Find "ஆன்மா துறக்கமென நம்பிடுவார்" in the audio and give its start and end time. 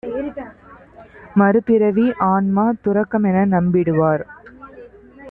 2.27-4.23